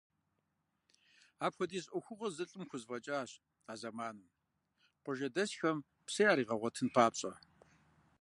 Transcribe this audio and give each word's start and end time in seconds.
Апхуэдиз 1.45 1.85
ӏуэхугъуэ 1.89 2.29
зы 2.35 2.45
лӏым 2.49 2.63
хузэфӏэкӏащ 2.69 3.31
а 3.71 3.73
зэманым, 3.79 4.33
къуажэдэсхэм 5.03 5.77
псы 6.05 6.21
яригъэгъуэтын 6.31 6.87
папщӏэ. 6.95 7.31